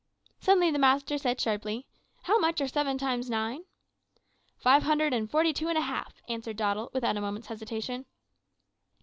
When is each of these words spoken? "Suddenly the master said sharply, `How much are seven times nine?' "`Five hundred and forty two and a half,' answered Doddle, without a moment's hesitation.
"Suddenly 0.39 0.71
the 0.71 0.79
master 0.79 1.19
said 1.19 1.39
sharply, 1.39 1.85
`How 2.25 2.41
much 2.41 2.59
are 2.59 2.67
seven 2.67 2.97
times 2.97 3.29
nine?' 3.29 3.65
"`Five 4.65 4.81
hundred 4.81 5.13
and 5.13 5.29
forty 5.29 5.53
two 5.53 5.67
and 5.67 5.77
a 5.77 5.81
half,' 5.81 6.23
answered 6.27 6.57
Doddle, 6.57 6.89
without 6.91 7.17
a 7.17 7.21
moment's 7.21 7.49
hesitation. 7.49 8.07